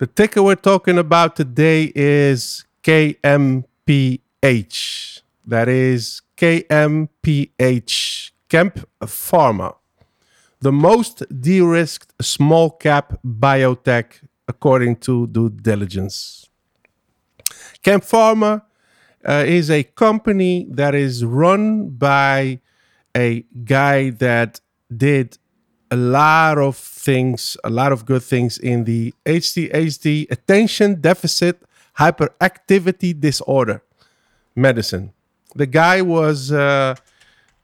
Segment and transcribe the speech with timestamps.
[0.00, 3.62] The ticker we're talking about today is KMPH.
[5.46, 9.76] That is KMPH, Kemp Pharma.
[10.60, 16.48] The most de risked small cap biotech according to due diligence.
[17.82, 18.62] Kemp Pharma
[19.28, 22.60] uh, is a company that is run by
[23.14, 24.60] a guy that
[24.96, 25.36] did
[25.90, 31.62] a lot of things, a lot of good things in the ADHD, attention deficit
[31.98, 33.82] hyperactivity disorder
[34.54, 35.12] medicine.
[35.54, 36.94] The guy was uh,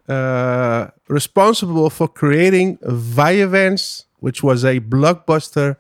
[0.09, 5.77] uh, responsible for creating Vyvanse, which was a blockbuster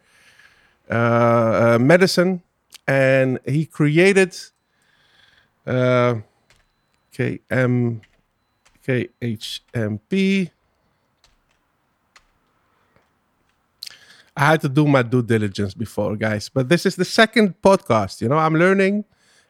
[0.88, 2.42] uh, uh medicine,
[2.86, 4.36] and he created
[5.66, 6.14] uh,
[7.12, 8.00] KM
[8.86, 10.50] KHMP.
[14.36, 16.48] I had to do my due diligence before, guys.
[16.48, 18.20] But this is the second podcast.
[18.20, 19.04] You know, I'm learning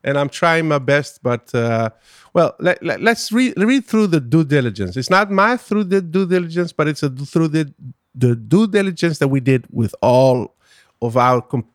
[0.05, 1.23] and I'm trying my best.
[1.23, 1.91] But uh,
[2.33, 4.97] well, let, let, us read read through the due diligence.
[4.97, 7.75] It's not my through the due diligence, but it's a, through the
[8.15, 10.55] the due diligence that we did with all
[11.03, 11.67] of our com-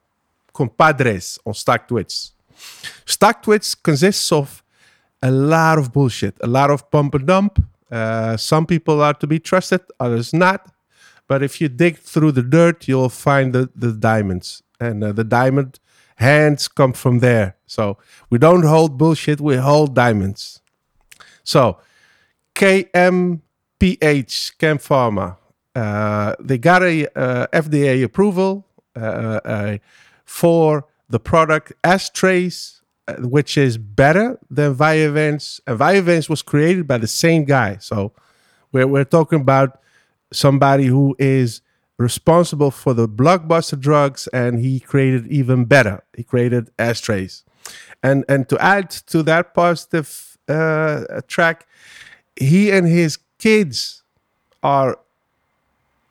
[0.53, 2.31] compadres on StockTwits.
[3.05, 4.63] StockTwits consists of
[5.21, 7.63] a lot of bullshit, a lot of pump and dump.
[7.91, 10.71] Uh, some people are to be trusted, others not.
[11.31, 14.63] But if you dig through the dirt, you'll find the, the diamonds.
[14.81, 15.79] And uh, the diamond
[16.17, 17.55] hands come from there.
[17.65, 17.97] So
[18.29, 20.59] we don't hold bullshit, we hold diamonds.
[21.45, 21.77] So
[22.53, 25.37] KMPH, Kemp Pharma,
[25.73, 29.77] uh, they got a uh, FDA approval uh, uh,
[30.25, 35.61] for the product Astraze, uh, which is better than Vyvanse.
[35.65, 37.77] And Vyvanse was created by the same guy.
[37.77, 38.11] So
[38.73, 39.80] we're, we're talking about
[40.33, 41.61] somebody who is
[41.97, 46.03] responsible for the blockbuster drugs and he created even better.
[46.15, 47.43] He created Astraze
[48.03, 51.67] and and to add to that positive uh, track
[52.35, 54.03] he and his kids
[54.63, 54.97] are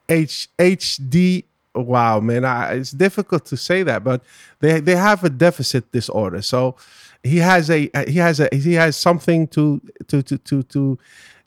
[0.08, 1.44] H- hd
[1.74, 4.22] wow man I, it's difficult to say that but
[4.60, 6.42] they they have a deficit disorder.
[6.42, 6.76] So
[7.22, 10.98] he has a he has a he has something to to to to to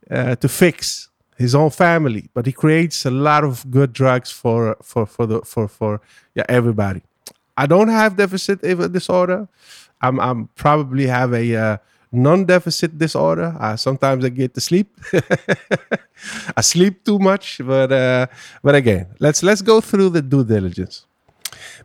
[0.10, 4.78] uh, to fix his own family, but he creates a lot of good drugs for
[4.82, 6.02] for for the for for
[6.36, 7.02] yeah everybody.
[7.58, 9.48] I don't have deficit disorder.
[10.02, 11.78] I'm I'm probably have a uh,
[12.12, 13.56] non-deficit disorder.
[13.78, 14.88] Sometimes I get to sleep.
[16.58, 18.28] I sleep too much, but uh,
[18.62, 21.06] but again, let's let's go through the due diligence.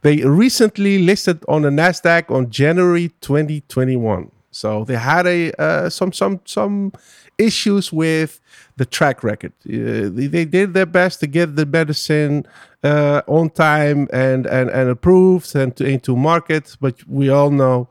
[0.02, 4.30] They recently listed on the Nasdaq on January 2021.
[4.58, 6.92] So they had a uh, some some some
[7.38, 8.40] issues with
[8.76, 9.52] the track record.
[9.64, 12.44] Uh, they, they, did their best to get the medicine
[12.82, 17.88] uh, on time and, and, and approved and to, into market, but we all know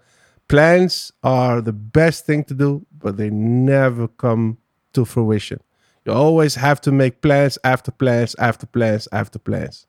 [0.50, 4.58] plans are the best thing to do, but they never come
[4.92, 5.62] to fruition.
[6.06, 9.88] You always have to make plans after plans after plans after plans.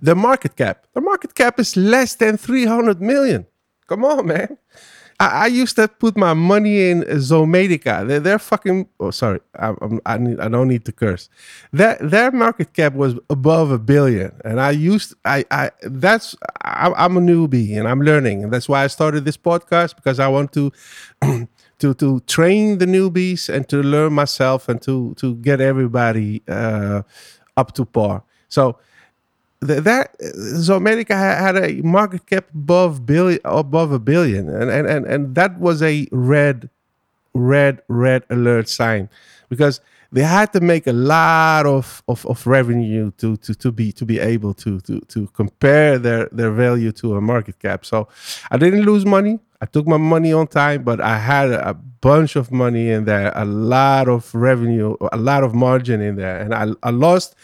[0.00, 0.86] The market cap.
[0.94, 3.46] The market cap is less than 300 million.
[3.86, 4.58] Come on, man.
[5.20, 8.06] I, I, used to put my money in Zomedica.
[8.06, 8.88] They're, they're fucking.
[8.98, 9.40] Oh, sorry.
[9.56, 9.72] I,
[10.04, 11.28] I, need, I don't need to curse.
[11.72, 15.14] Their their market cap was above a billion, and I used.
[15.24, 16.34] I I that's.
[16.64, 20.18] I, I'm a newbie and I'm learning, and that's why I started this podcast because
[20.18, 20.72] I want to.
[21.78, 27.02] to to train the newbies and to learn myself and to to get everybody uh,
[27.56, 28.22] up to par.
[28.48, 28.78] So
[29.60, 35.34] that Zomedica had a market cap above billion above a billion and, and and and
[35.34, 36.68] that was a red
[37.32, 39.08] red red alert sign
[39.48, 39.80] because
[40.14, 44.04] they had to make a lot of, of, of revenue to, to, to be to
[44.06, 47.84] be able to, to to compare their, their value to a market cap.
[47.84, 48.06] So
[48.48, 49.40] I didn't lose money.
[49.60, 53.32] I took my money on time, but I had a bunch of money in there,
[53.34, 57.34] a lot of revenue, a lot of margin in there, and I, I lost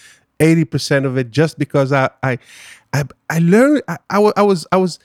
[0.40, 2.38] 80% of it just because I I
[2.92, 4.98] I, I learned I, I, I was I was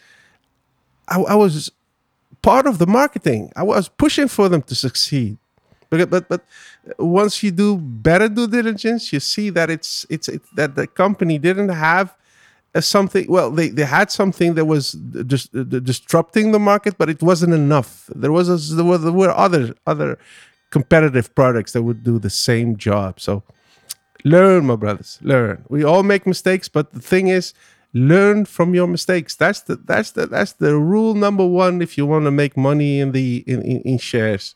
[1.07, 1.71] I, I was
[2.41, 3.51] part of the marketing.
[3.55, 5.37] I was pushing for them to succeed.
[5.89, 6.41] But but but
[6.97, 11.37] once you do better due diligence, you see that it's it's it, that the company
[11.37, 12.15] didn't have
[12.79, 13.25] something.
[13.29, 14.93] Well, they, they had something that was
[15.27, 15.51] just
[15.83, 18.09] disrupting the market, but it wasn't enough.
[18.15, 20.17] There was a, there were there were other other
[20.71, 23.19] competitive products that would do the same job.
[23.19, 23.43] So
[24.25, 25.19] Learn, my brothers.
[25.21, 25.63] Learn.
[25.69, 27.53] We all make mistakes, but the thing is,
[27.93, 29.35] learn from your mistakes.
[29.35, 32.99] That's the that's the that's the rule number one if you want to make money
[32.99, 34.55] in the in, in, in shares.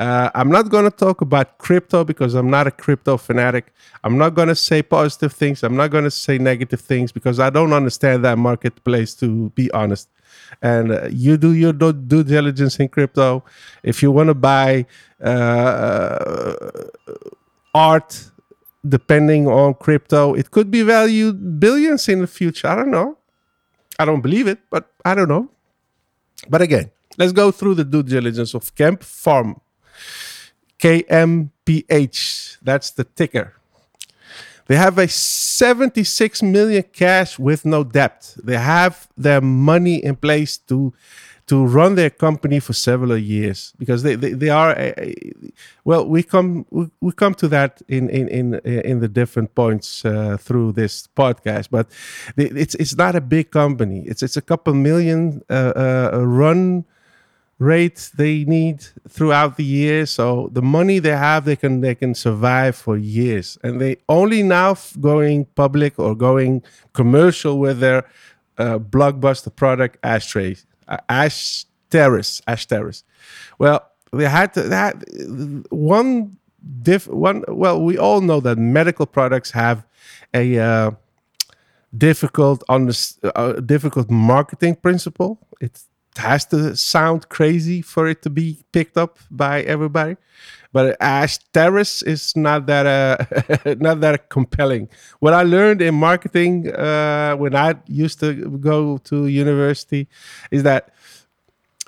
[0.00, 3.72] Uh, I'm not going to talk about crypto because I'm not a crypto fanatic.
[4.04, 5.62] I'm not going to say positive things.
[5.62, 9.70] I'm not going to say negative things because I don't understand that marketplace, to be
[9.70, 10.08] honest.
[10.60, 13.42] And uh, you do your due diligence in crypto.
[13.82, 14.84] If you want to buy
[15.22, 16.56] uh,
[17.74, 18.30] art,
[18.88, 22.68] depending on crypto, it could be valued billions in the future.
[22.68, 23.18] I don't know.
[23.98, 25.50] I don't believe it, but I don't know.
[26.48, 29.60] But again, let's go through the due diligence of KemPharm
[30.78, 32.58] KMPH.
[32.62, 33.54] That's the ticker.
[34.66, 38.34] They have a 76 million cash with no debt.
[38.42, 40.92] They have their money in place to
[41.46, 45.14] to run their company for several years because they they, they are a, a,
[45.84, 50.04] well we come we, we come to that in in in in the different points
[50.04, 51.86] uh, through this podcast but
[52.36, 54.02] it's it's not a big company.
[54.06, 55.72] It's it's a couple million uh,
[56.12, 56.84] uh, run
[57.58, 60.06] rate they need throughout the year.
[60.06, 64.42] So the money they have, they can they can survive for years, and they only
[64.42, 68.04] now going public or going commercial with their
[68.58, 70.56] uh, blockbuster product ashtray, uh,
[71.08, 73.04] ash terrace, ash terrace.
[73.58, 75.04] Well, they had to, had
[75.70, 76.36] one
[76.82, 77.44] diff one.
[77.48, 79.84] Well, we all know that medical products have
[80.34, 80.90] a uh,
[81.96, 85.38] difficult on the uh, difficult marketing principle.
[85.60, 85.82] it
[86.18, 90.16] has to sound crazy for it to be picked up by everybody.
[90.76, 94.90] But Ash Terrace is not that uh, not that compelling.
[95.20, 98.34] What I learned in marketing uh, when I used to
[98.70, 100.06] go to university
[100.50, 100.90] is that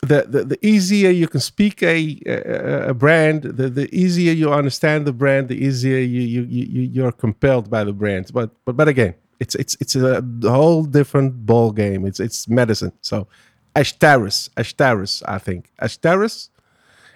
[0.01, 4.51] the, the, the easier you can speak a, a, a, brand, the, the easier you
[4.55, 8.31] understand the brand, the easier you, you, you, you're compelled by the brand.
[8.33, 12.07] But, but, but again, it's, it's, it's a whole different ball game.
[12.07, 12.93] It's, it's medicine.
[13.03, 13.29] So
[13.77, 15.73] Ashtaris, Ashtaris, I think.
[15.83, 16.49] Ashtaris.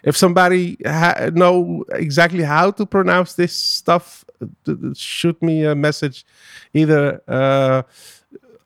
[0.03, 4.25] If somebody ha- know exactly how to pronounce this stuff,
[4.95, 6.25] shoot me a message,
[6.75, 7.83] either uh,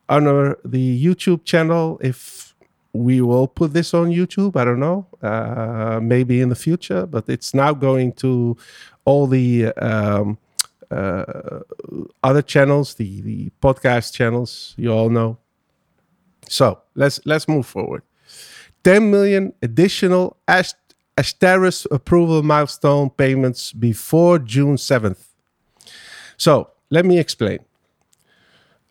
[0.09, 1.99] on the YouTube channel.
[2.01, 2.55] If
[2.93, 5.05] we will put this on YouTube, I don't know.
[5.21, 8.57] Uh, maybe in the future, but it's now going to
[9.05, 10.37] all the um,
[10.89, 11.59] uh,
[12.23, 14.73] other channels, the the podcast channels.
[14.77, 15.37] You all know.
[16.49, 18.03] So let's let's move forward.
[18.83, 20.37] 10 million additional
[21.17, 25.17] Ashtaris approval milestone payments before June 7th.
[26.37, 27.59] So let me explain.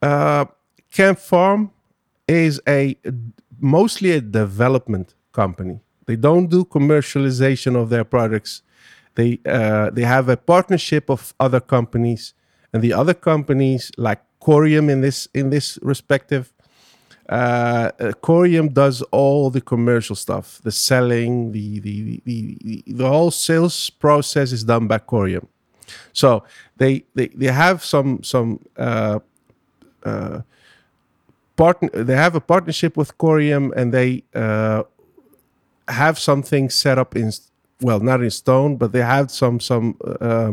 [0.03, 0.47] Uh,
[0.93, 1.71] KemPharm
[2.27, 2.97] is a
[3.61, 5.81] mostly a development company.
[6.07, 8.63] They don't do commercialization of their products.
[9.15, 12.35] They uh, they have a partnership of other companies,
[12.73, 16.53] and the other companies like Corium in this in this respective
[17.29, 17.91] uh,
[18.23, 23.91] Corium does all the commercial stuff, the selling, the the, the the the whole sales
[23.91, 25.47] process is done by Corium.
[26.13, 26.45] So
[26.77, 29.21] they they they have some some uh,
[30.05, 30.43] uh,
[31.57, 31.91] partner.
[31.91, 34.85] They have a partnership with Corium, and they uh,
[35.89, 37.33] have something set up in
[37.81, 40.53] well, not in stone, but they have some some uh,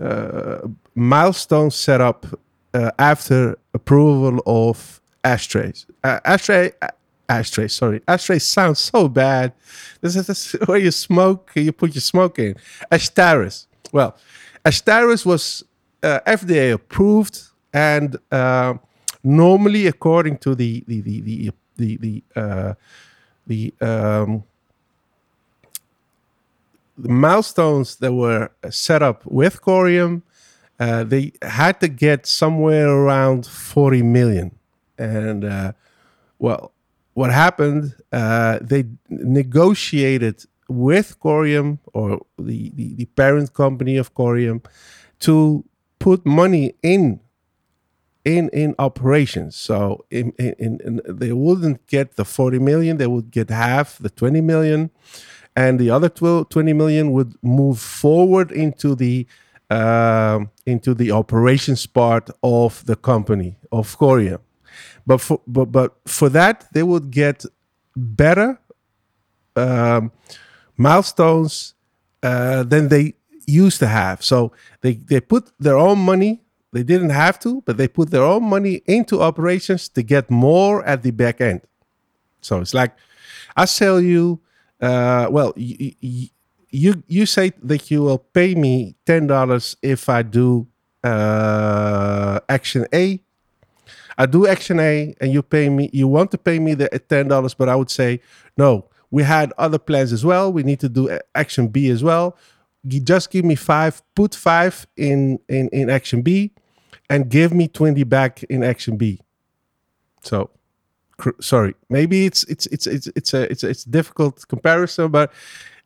[0.00, 0.58] uh,
[0.94, 2.26] milestones set up
[2.74, 5.86] uh, after approval of ashtrays.
[6.04, 6.88] Uh, ashtray, uh,
[7.28, 7.68] ashtray.
[7.68, 9.52] Sorry, ashtray sounds so bad.
[10.00, 11.50] This is, this where you smoke.
[11.54, 12.54] You put your smoke in.
[12.92, 13.66] Ashtaris.
[13.92, 14.16] Well,
[14.64, 15.64] Ashtaris was
[16.02, 17.40] uh, FDA approved,
[17.72, 18.74] and uh,
[19.22, 22.74] normally, according to the the the the the the, uh,
[23.46, 24.44] the um,
[26.96, 30.22] the milestones that were set up with Corium,
[30.78, 34.52] uh, they had to get somewhere around 40 million
[34.98, 35.72] and uh,
[36.38, 36.72] well,
[37.14, 37.94] what happened?
[38.12, 44.64] Uh, they negotiated with Corium or the, the, the parent company of Corium
[45.20, 45.64] to
[45.98, 47.20] put money in
[48.24, 49.54] in in operations.
[49.56, 54.10] So in, in, in, they wouldn't get the 40 million, they would get half, the
[54.10, 54.90] 20 million,
[55.54, 59.26] and the other 12, 20 million would move forward into the
[59.70, 64.40] uh, into the operations part of the company of Corium.
[65.06, 67.44] But for but but for that they would get
[67.96, 68.58] better
[69.56, 70.12] um,
[70.76, 71.74] milestones
[72.22, 73.14] uh, than they
[73.46, 74.24] used to have.
[74.24, 76.42] So they they put their own money.
[76.72, 80.84] They didn't have to, but they put their own money into operations to get more
[80.84, 81.60] at the back end.
[82.40, 82.92] So it's like
[83.56, 84.40] I sell you.
[84.80, 85.94] Uh, well, you,
[86.70, 90.66] you you say that you will pay me ten dollars if I do
[91.04, 93.20] uh, action A
[94.18, 96.98] I do action A and you pay me, you want to pay me the uh,
[97.08, 98.20] ten dollars, but I would say,
[98.56, 100.52] no, We had other plans as well.
[100.52, 102.36] We need to do uh, action B as well.
[102.86, 106.50] G- Just give me five, put five in, in, in action B,
[107.08, 109.20] and give me 20 back in action B.
[110.22, 110.50] So
[111.40, 115.30] sorry maybe it's it's it's it's it's a it's a, it's a difficult comparison but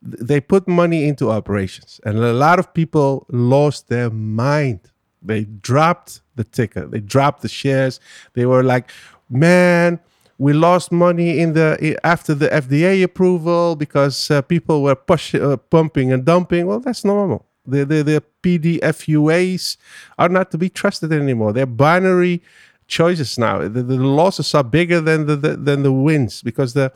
[0.01, 4.81] they put money into operations and a lot of people lost their mind
[5.29, 8.01] they dropped the ticker they dropped the shares
[8.35, 8.91] they were like
[9.31, 10.01] man
[10.39, 15.57] we lost money in the after the FDA approval because uh, people were push, uh,
[15.57, 19.77] pumping and dumping well that's normal the, the, the PDUFAs
[20.19, 21.53] are not to be trusted anymore.
[21.53, 22.43] They're binary
[22.87, 23.61] choices now.
[23.61, 26.93] The, the losses are bigger than the, the than the wins because the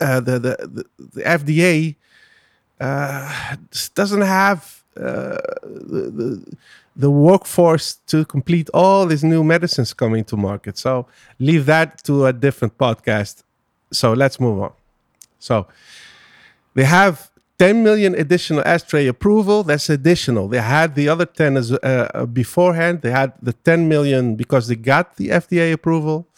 [0.00, 1.96] uh, the, the the the FDA
[2.80, 3.56] uh,
[3.94, 6.56] doesn't have uh, the, the
[6.96, 10.78] the workforce to complete all these new medicines coming to market.
[10.78, 11.06] So
[11.38, 13.42] leave that to a different podcast.
[13.92, 14.72] So let's move on.
[15.38, 15.66] So
[16.74, 19.62] they have 10 million additional ashtray approval.
[19.62, 20.48] That's additional.
[20.48, 21.78] They had the other 10 as uh,
[22.14, 23.02] uh, beforehand.
[23.02, 26.28] They had the 10 million because they got the FDA approval,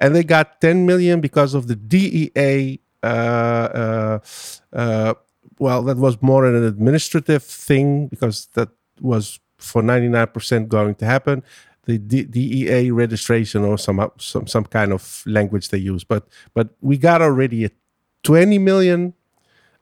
[0.00, 2.80] and they got 10 million because of the DEA.
[3.02, 4.18] Uh, uh,
[4.72, 5.14] uh,
[5.58, 8.68] well, that was more an administrative thing because that
[9.00, 11.42] was for 99% going to happen.
[11.84, 16.68] The D- DEA registration or some some some kind of language they use, but but
[16.80, 17.70] we got already a
[18.22, 19.14] 20 million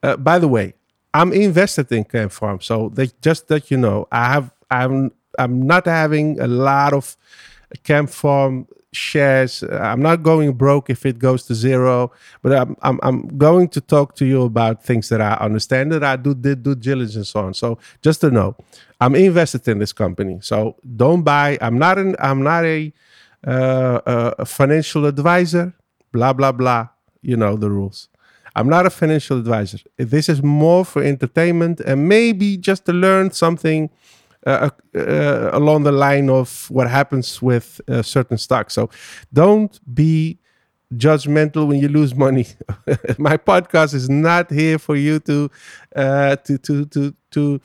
[0.03, 0.75] uh, by the way,
[1.15, 5.87] I'm invested in KemPharm, so they just that you know, I have I'm I'm not
[5.87, 7.17] having a lot of
[7.85, 9.62] KemPharm shares.
[9.62, 12.11] Uh, I'm not going broke if it goes to zero,
[12.42, 16.04] but I'm I'm, I'm going to talk to you about things that I understand that
[16.04, 17.54] I do did due diligence on.
[17.54, 18.57] So just to know,
[19.00, 20.38] I'm invested in this company.
[20.42, 21.59] So don't buy.
[21.61, 22.92] I'm not an I'm not a
[23.47, 24.00] uh,
[24.38, 25.75] a financial advisor.
[26.12, 26.88] Blah blah blah.
[27.23, 28.09] You know the rules.
[28.57, 29.78] I'm not a financial advisor.
[29.99, 33.88] This is more for entertainment and maybe just to learn something
[34.49, 38.75] uh, uh, along the line of what happens with uh, certain stocks.
[38.75, 38.90] So
[39.33, 40.38] don't be
[40.95, 42.47] judgmental when you lose money.
[43.19, 45.50] My podcast is not here for you to
[45.95, 47.61] uh, to to to to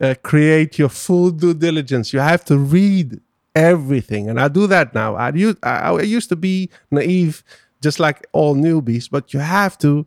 [0.00, 2.12] uh, create your full due diligence.
[2.12, 3.20] You have to read
[3.54, 5.14] everything, and I do that now.
[5.14, 7.44] I used I, I used to be naive,
[7.80, 10.06] just like all newbies, but you have to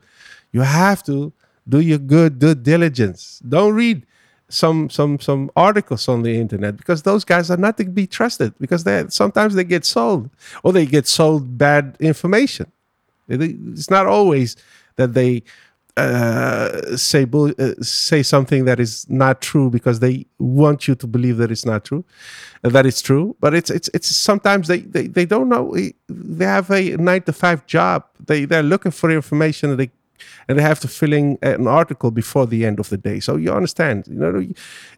[0.52, 1.32] you have to
[1.68, 3.42] do your good due diligence.
[3.48, 4.06] Don't read
[4.50, 8.54] some some some articles on the internet because those guys are not to be trusted
[8.60, 10.30] because they sometimes they get sold
[10.64, 12.72] or they get sold bad information.
[13.28, 14.56] It- It's not always
[14.96, 15.44] that they
[15.98, 21.38] uh, say uh, say something that is not true because they want you to believe
[21.38, 22.06] that it's not true,
[22.64, 23.36] uh, that it's true.
[23.40, 25.76] But it's it's it's sometimes they they, they don't know.
[26.08, 28.04] They have a nine to five job.
[28.26, 29.90] They they're looking for information and they
[30.48, 33.20] and they have to fill in uh, an article before the end of the day.
[33.20, 34.46] So you understand, you know,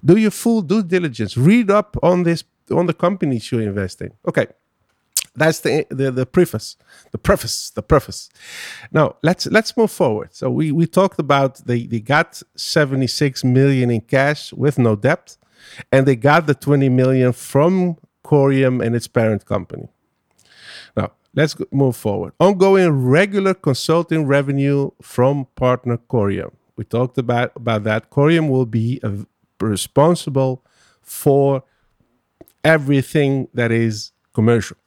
[0.03, 1.37] do your full due diligence.
[1.37, 4.11] Read up on this on the companies you invest in.
[4.27, 4.47] Okay,
[5.35, 6.77] that's the the, the preface,
[7.11, 8.29] the preface, the preface.
[8.91, 10.29] Now let's let's move forward.
[10.33, 14.95] So we we talked about they they got seventy six million in cash with no
[14.95, 15.37] debt,
[15.91, 19.89] and they got the twenty million from Corium and its parent company.
[21.35, 22.33] Let's move forward.
[22.39, 26.51] Ongoing regular consulting revenue from partner Corium.
[26.75, 28.09] We talked about, about that.
[28.09, 29.11] Corium will be uh,
[29.59, 30.63] responsible
[31.01, 31.63] for
[32.63, 34.77] everything that is commercial.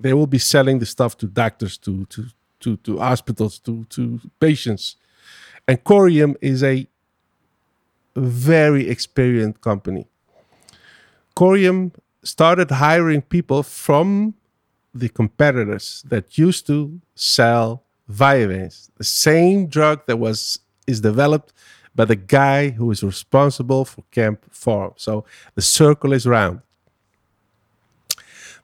[0.00, 2.26] They will be selling the stuff to doctors, to to
[2.60, 4.96] to, to hospitals, to to patients.
[5.68, 6.86] And Corium is a
[8.16, 10.06] very experienced company.
[11.36, 11.92] Corium
[12.22, 14.34] started hiring people from
[14.94, 21.52] the competitors that used to sell Vyvanse, the same drug that was is developed
[21.94, 24.94] by the guy who is responsible for KemPharm.
[24.96, 26.60] So the circle is round.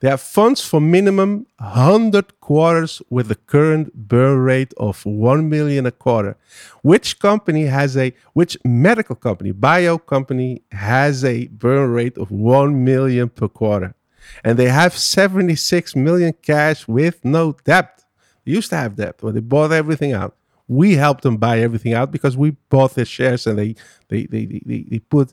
[0.00, 5.86] They have funds for minimum 100 quarters with the current burn rate of 1 million
[5.86, 6.36] a quarter.
[6.82, 12.84] Which company has a, which medical company, bio company has a burn rate of 1
[12.84, 13.96] million per quarter?
[14.44, 18.04] And they have 76 million cash with no debt.
[18.44, 20.36] They used to have debt, but they bought everything out.
[20.68, 23.74] We helped them buy everything out because we bought their shares and they
[24.08, 25.32] they they they, they, put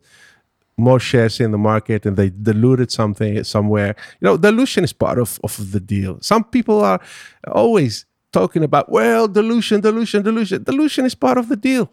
[0.78, 3.96] more shares in the market and they diluted something somewhere.
[4.20, 6.18] You know, dilution is part of, of the deal.
[6.22, 7.02] Some people are
[7.48, 10.64] always talking about, well, dilution, dilution, dilution.
[10.64, 11.92] Dilution is part of the deal.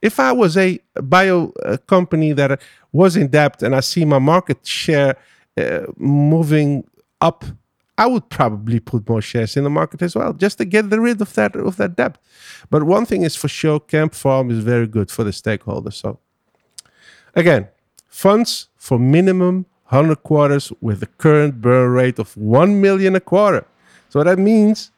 [0.00, 2.60] If I was a bio uh, company that
[2.92, 5.16] was in debt and I see my market share
[5.56, 6.84] uh, moving
[7.20, 7.44] up
[7.96, 11.20] I would probably put more shares in the market as well, just to get rid
[11.20, 12.18] of that of that debt.
[12.70, 15.94] But one thing is for sure, KemPharm is very good for the stakeholders.
[15.94, 16.18] So
[17.34, 17.68] again,
[18.08, 23.64] funds for minimum 100 quarters with a current burn rate of 1 million a quarter.
[24.08, 24.90] So that means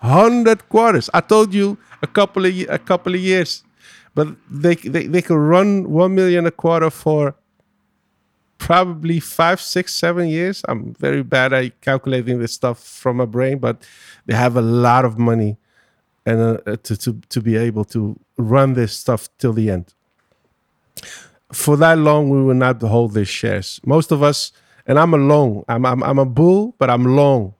[0.00, 1.10] 100 quarters.
[1.12, 3.62] I told you a couple of a couple of years,
[4.14, 7.34] but they they, they can run 1 million a quarter for
[8.58, 10.62] probably five, six, seven years.
[10.68, 13.82] I'm very bad at calculating this stuff from my brain, but
[14.26, 15.56] they have a lot of money
[16.26, 19.94] and uh, to, to to be able to run this stuff till the end.
[21.52, 23.80] For that long, we will not hold these shares.
[23.86, 24.52] Most of us,
[24.86, 25.64] and I'm a long.
[25.68, 27.54] I'm I'm, I'm a bull, but I'm long.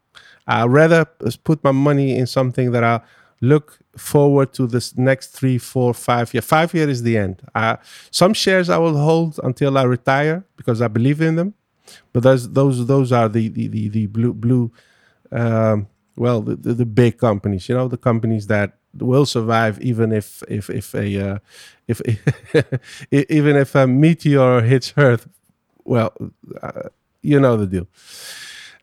[0.46, 1.06] I rather
[1.44, 3.00] put my money in something that I
[3.40, 6.42] look forward to this next three, four, five year.
[6.42, 7.42] Five year is the end.
[7.54, 7.76] Uh,
[8.10, 11.54] some shares I will hold until I retire because I believe in them.
[12.12, 14.72] But those those those are the the the, the blue blue,
[15.32, 17.68] um, well the, the, the big companies.
[17.68, 21.38] You know the companies that will survive even if if if a uh,
[21.86, 22.00] if
[23.10, 25.28] even if a meteor hits Earth.
[25.84, 26.12] Well,
[26.62, 26.90] uh,
[27.22, 27.88] you know the deal.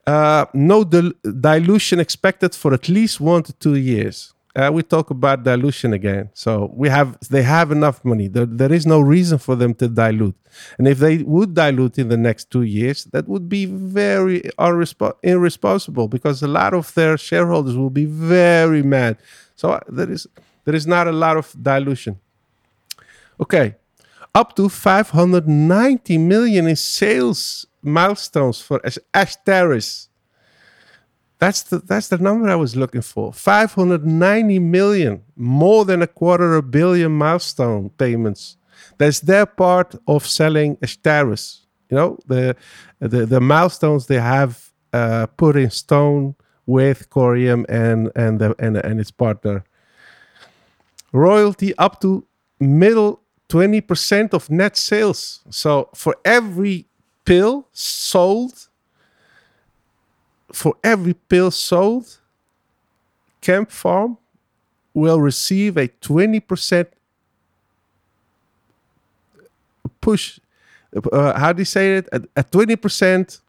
[0.08, 5.10] Uh, no dil- dilution expected for at least one to two years uh, we talk
[5.10, 6.30] about dilution again.
[6.34, 8.28] So we have they have enough money.
[8.28, 10.36] There, there is no reason for them to dilute.
[10.78, 15.18] And if they would dilute in the next two years, that would be very irresp-
[15.24, 19.18] irresponsible because a lot of their shareholders will be very mad.
[19.56, 20.26] So uh, there is
[20.64, 22.20] there is not a lot of dilution.
[23.40, 23.76] Okay,
[24.34, 28.80] up to 590 million in sales milestones for
[29.14, 30.08] Ashtaris.
[31.38, 33.34] That's the that's the number I was looking for.
[33.34, 38.58] 590 million, more than a quarter of a billion milestone payments.
[38.98, 41.62] That's their part of selling Ashtaris.
[41.90, 42.56] You know, the
[43.00, 48.78] the, the milestones they have uh, put in stone with Corium and and the, and
[48.78, 49.64] and its partner.
[51.12, 52.26] Royalty up to
[52.60, 55.42] middle 20% of net sales.
[55.50, 56.88] So for every
[57.26, 58.68] pill sold,
[60.56, 62.18] for every pill sold,
[63.42, 64.18] KemPharm
[64.94, 66.88] will receive a 20%
[70.00, 70.40] push.
[71.12, 72.08] Uh, how do you say it?
[72.14, 73.42] A, a 20%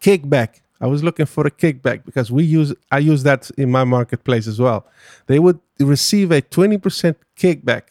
[0.00, 0.60] kickback.
[0.80, 4.46] I was looking for a kickback because we use I use that in my marketplace
[4.46, 4.86] as well.
[5.26, 7.82] They would receive a 20% kickback.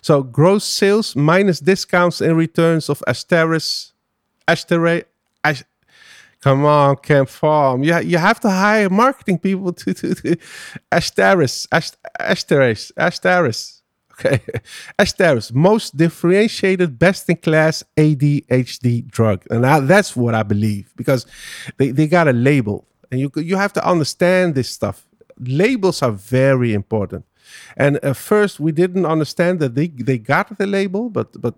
[0.00, 3.92] So gross sales minus discounts and returns of Asteris,
[4.48, 5.04] Astere,
[6.46, 7.84] Come on, KemPharm.
[7.84, 10.36] You, you have to hire marketing people to, to, to
[10.92, 11.66] Asteris,
[12.20, 13.82] Asteris, Asteris.
[14.12, 14.40] Okay.
[15.00, 19.44] Asteris, most differentiated, best in class ADHD drug.
[19.50, 21.26] And I, that's what I believe because
[21.78, 22.86] they, they got a label.
[23.10, 25.04] And you, you have to understand this stuff.
[25.40, 27.24] Labels are very important.
[27.76, 31.56] And at first, we didn't understand that they, they got the label, but, but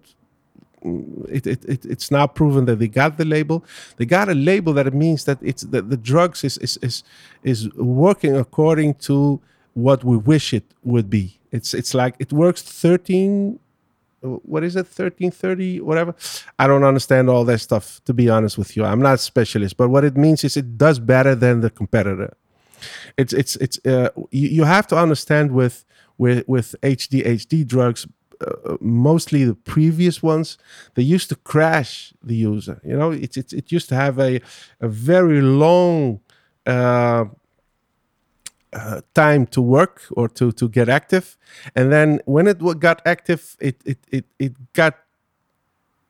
[0.83, 3.65] it, it, it, it's now proven that they got the label.
[3.97, 7.03] They got a label that it means that it's that the drugs is is is
[7.43, 9.41] is working according to
[9.75, 11.39] what we wish it would be.
[11.53, 13.59] It's it's like it works 13
[14.21, 16.13] what is it 1330 whatever
[16.59, 19.77] i don't understand all that stuff to be honest with you i'm not a specialist
[19.77, 22.37] but what it means is it does better than the competitor
[23.17, 25.85] it's it's it's uh, you, you have to understand with
[26.17, 28.07] with with adhd drugs
[28.41, 30.59] uh, mostly the previous ones,
[30.95, 32.81] they used to crash the user.
[32.85, 34.41] You know, it, it, it used to have a,
[34.81, 36.21] a very long
[36.67, 37.25] uh,
[38.73, 41.37] uh, time to work or to, to get active.
[41.75, 44.99] And then when it got active, it, it, it, it got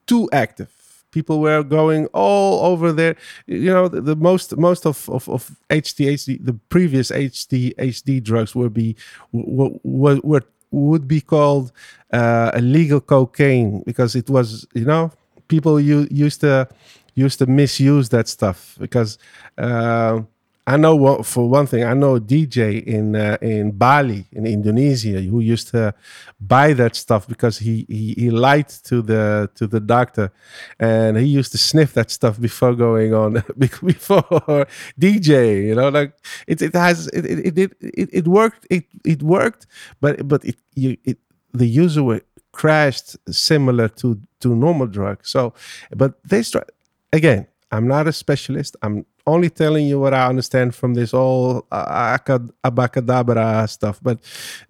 [0.06, 0.78] too active
[1.10, 5.56] people were going all over there you know the, the, most most of, of of
[5.70, 8.96] HDHD the previous HD HD drugs were be
[9.32, 11.72] were, were, were would be called
[12.12, 15.10] uh, illegal cocaine because it was, you know,
[15.48, 16.68] people used to
[17.14, 19.18] used to misuse that stuff because
[19.58, 20.20] uh,
[20.68, 25.18] I know for one thing, I know a DJ in uh, in Bali in Indonesia
[25.22, 25.94] who used to
[26.38, 30.30] buy that stuff because he, he he lied to the to the doctor,
[30.78, 34.66] and he used to sniff that stuff before going on before
[35.00, 35.64] DJ.
[35.68, 36.12] You know, like
[36.46, 39.66] it it has it it it it, it worked it it worked,
[40.02, 41.16] but but it you it
[41.54, 42.20] the user
[42.52, 45.30] crashed similar to to normal drugs.
[45.30, 45.54] So,
[45.96, 46.68] but they start
[47.10, 47.46] again.
[47.70, 48.76] I'm not a specialist.
[48.82, 52.18] I'm only telling you what I understand from this all uh,
[52.64, 54.00] abacadabra stuff.
[54.02, 54.18] But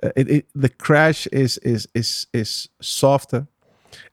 [0.02, 3.46] uh, it, it, the crash is is is is softer,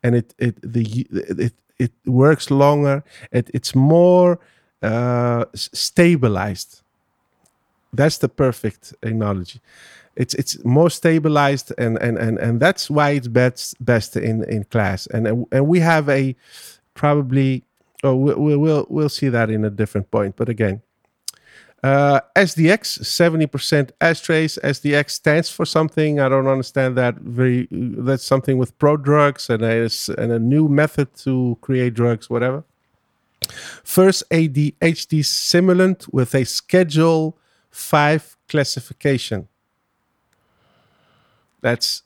[0.03, 3.03] and it it the it it works longer.
[3.31, 4.39] It, it's more
[4.81, 6.81] uh, stabilized.
[7.93, 9.59] That's the perfect analogy.
[10.15, 14.63] It's it's more stabilized, and and and and that's why it's best best in in
[14.65, 15.07] class.
[15.07, 16.35] And and we have a
[16.93, 17.63] probably.
[18.05, 20.35] Oh, we, we'll we'll see that in a different point.
[20.35, 20.83] But again,
[21.83, 24.59] uh, SDX, 70% ashtrays.
[24.63, 26.19] SDX stands for something.
[26.19, 27.15] I don't understand that.
[27.15, 27.67] Very.
[27.71, 29.89] That's something with pro drugs and a,
[30.19, 32.63] and a new method to create drugs, whatever.
[33.83, 37.37] First ADHD stimulant with a Schedule
[37.71, 39.47] 5 classification.
[41.61, 42.03] That's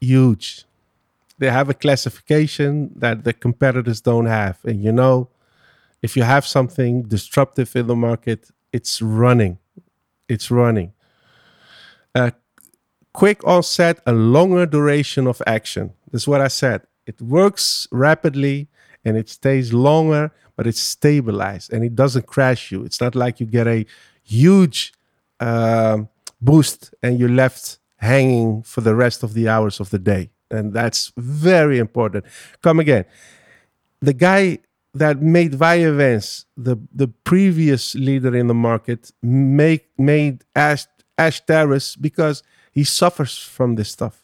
[0.00, 0.64] huge.
[1.38, 4.58] They have a classification that the competitors don't have.
[4.64, 5.28] And you know,
[6.02, 9.58] if you have something disruptive in the market, it's running.
[10.28, 10.92] It's running.
[12.14, 12.32] A
[13.12, 15.92] quick onset, a longer duration of action.
[16.10, 16.82] That's what I said.
[17.06, 18.68] It works rapidly
[19.04, 22.84] and it stays longer, but it's stabilized and it doesn't crash you.
[22.84, 23.86] It's not like you get a
[24.22, 24.92] huge
[25.40, 26.08] um,
[26.40, 30.30] boost and you're left hanging for the rest of the hours of the day.
[30.50, 32.24] And that's very important.
[32.62, 33.04] Come again.
[34.00, 34.58] The guy
[34.94, 40.86] that made Vyvanse, the the previous leader in the market, make made Ash
[41.18, 44.22] Ashtaris because he suffers from this stuff.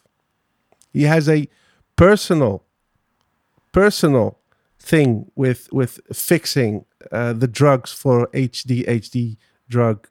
[0.93, 1.47] He has a
[1.95, 2.63] personal
[3.71, 4.37] personal
[4.79, 10.07] thing with with fixing uh, the drugs for ADHD drug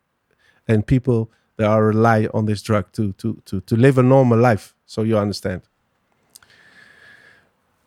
[0.66, 4.38] and people that are rely on this drug to to to to live a normal
[4.38, 4.74] life.
[4.86, 5.62] So you understand.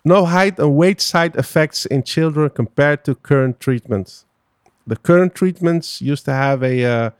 [0.04, 4.26] No height and weight side effects in children compared to current treatments.
[4.88, 7.12] The current treatments used to have a, uh,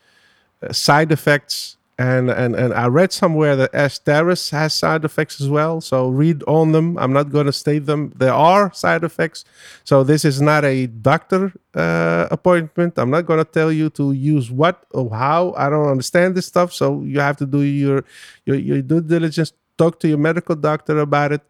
[0.72, 5.82] side effects, and, and, and I read somewhere that Ashtaris has side effects as well.
[5.82, 6.98] So read on them.
[6.98, 8.12] I'm not going to state them.
[8.16, 9.46] There are side effects.
[9.84, 12.98] So this is not a doctor uh, appointment.
[12.98, 15.54] I'm not going to tell you to use what or how.
[15.56, 16.74] I don't understand this stuff.
[16.74, 18.04] So you have to do your,
[18.46, 19.54] your, your due diligence.
[19.78, 21.42] Talk to your medical doctor about it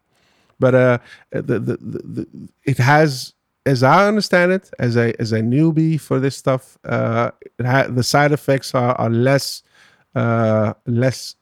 [0.62, 0.98] but uh,
[1.32, 1.76] the, the,
[2.14, 3.34] the, it has,
[3.66, 8.04] as I understand it, as a as a newbie for this stuff, uh, ha- the
[8.04, 9.64] side effects are, are less
[10.14, 11.34] uh, less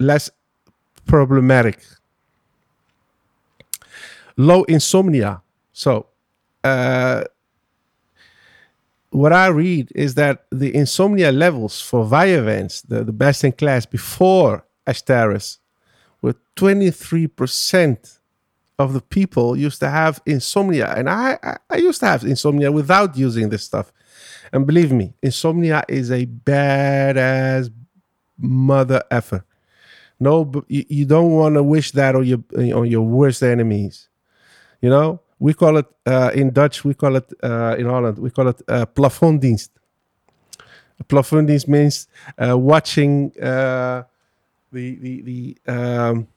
[0.00, 0.28] less
[1.06, 1.78] problematic.
[4.36, 5.40] Low insomnia.
[5.72, 6.06] So,
[6.64, 7.22] uh,
[9.10, 13.86] what I read is that the insomnia levels for Vyvanse, the, the best in class
[13.86, 15.63] before where
[16.56, 18.18] 23%
[18.78, 20.92] of the people used to have insomnia.
[20.94, 23.92] And I, I, used to have insomnia without using this stuff.
[24.52, 27.70] And believe me, insomnia is a badass
[28.38, 29.44] mother effer.
[30.18, 32.42] No, you, you don't want to wish that on your
[32.76, 34.08] on your worst enemies.
[34.80, 36.84] You know, we call it uh, in Dutch.
[36.84, 38.18] We call it uh, in Holland.
[38.18, 39.70] We call it uh, plafonddienst.
[41.08, 42.06] Plafonddienst means
[42.38, 44.04] uh, watching uh,
[44.72, 46.28] the the the um,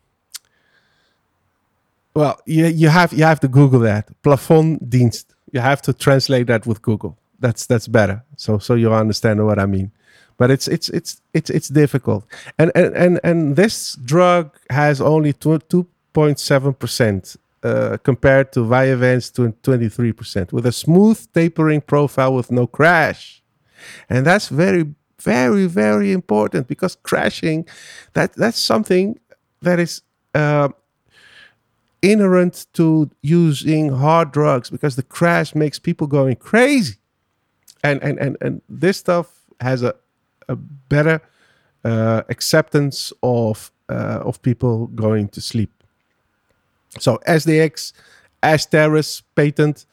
[2.18, 5.26] well you you have you have to Google that plafonddienst.
[5.56, 7.14] You have to translate that with Google.
[7.40, 8.18] That's that's better.
[8.44, 9.92] So so you understand what I mean.
[10.40, 12.26] But it's it's it's it's it's difficult.
[12.60, 18.52] And and and, and this drug has only two two point seven percent uh, compared
[18.54, 23.42] to Vyvanse to 23% with a smooth tapering profile with no crash.
[24.10, 24.86] And that's very
[25.20, 27.68] very very important because crashing
[28.14, 29.20] that that's something
[29.62, 30.02] that is
[30.36, 30.70] uh,
[32.02, 36.98] inherent to using hard drugs because the crash makes people going crazy.
[37.84, 39.28] And and and, and this stuff
[39.60, 39.96] has a,
[40.48, 41.22] a better
[41.84, 45.72] uh, acceptance of uh, of people going to sleep.
[47.00, 47.94] So sdx
[48.44, 49.86] Ashtaris patent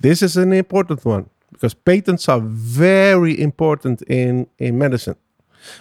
[0.00, 5.16] this is an important one because patents are very important in in medicine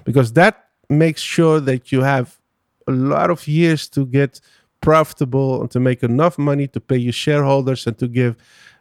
[0.04, 2.40] because that makes sure that you have
[2.88, 4.42] a lot of years to get
[4.82, 8.36] profitable and to make enough money to pay your shareholders and to give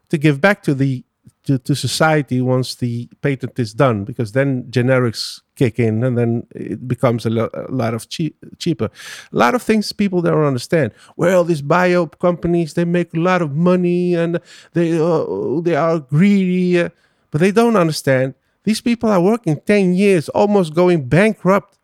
[0.08, 1.04] to give back to the
[1.44, 6.46] to, to society once the patent is done because then generics kick in and then
[6.54, 8.86] it becomes a, lo- a lot of cheap, cheaper.
[8.86, 10.92] A lot of things people don't understand.
[11.16, 14.40] Well these bio companies they make a lot of money and
[14.72, 16.88] they uh, they are greedy uh,
[17.30, 18.34] but they don't understand.
[18.64, 21.78] These people are working 10 years almost going bankrupt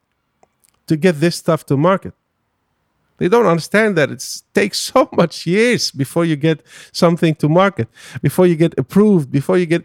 [0.86, 2.14] to get this stuff to market
[3.18, 4.24] they don't understand that it
[4.54, 7.88] takes so much years before you get something to market,
[8.22, 9.84] before you get approved, before you get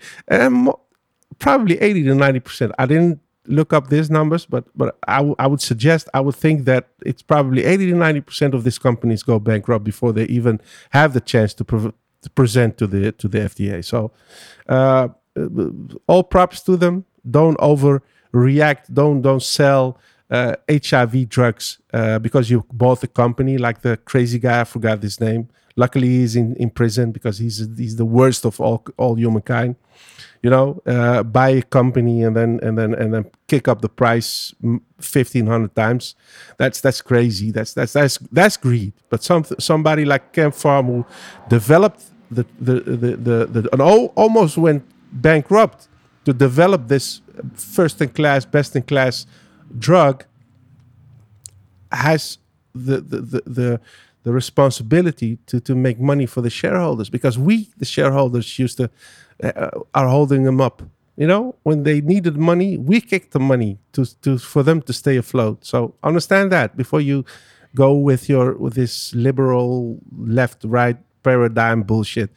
[1.40, 2.72] probably 80 to 90 percent.
[2.78, 6.36] I didn't look up these numbers, but but I, w- I would suggest I would
[6.36, 10.26] think that it's probably 80 to 90 percent of these companies go bankrupt before they
[10.26, 13.84] even have the chance to prov- to present to the to the FDA.
[13.84, 14.12] So,
[14.70, 15.10] uh,
[16.08, 17.06] all props to them.
[17.30, 18.94] Don't overreact.
[18.94, 19.98] Don't don't sell
[20.32, 24.62] uh, HIV drugs uh, because you bought the company, like the crazy guy.
[24.62, 25.50] I forgot his name.
[25.76, 29.76] Luckily, he's in, in prison because he's he's the worst of all all humankind.
[30.42, 33.90] You know, uh, buy a company and then and then and then kick up the
[33.90, 34.56] price
[35.00, 36.16] fifteen hundred times.
[36.58, 37.52] That's that's crazy.
[37.52, 38.94] That's that's that's that's greed.
[39.10, 41.06] But some somebody like Farm who
[41.50, 45.88] developed the the the the, the and almost went bankrupt
[46.26, 47.22] to develop this
[47.54, 49.26] first in class, best in class
[49.78, 50.26] drug
[51.92, 52.38] has
[52.74, 53.82] the the the, the
[54.24, 58.90] the responsibility to to make money for the shareholders because we the shareholders used to
[59.44, 60.84] uh, are holding them up.
[61.18, 64.94] You know when they needed money we kicked the money to to for them to
[64.94, 65.66] stay afloat.
[65.66, 67.26] So understand that before you
[67.76, 72.30] go with your with this liberal left right paradigm bullshit.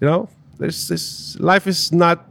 [0.00, 2.24] You know there's this life is not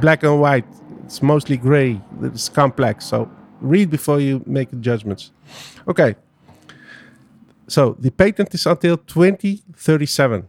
[0.00, 0.66] black and white.
[1.04, 2.00] It's mostly gray.
[2.22, 3.06] It's complex.
[3.06, 5.32] So read before you make judgments.
[5.88, 6.16] Okay.
[7.68, 10.46] So the patent is until 2037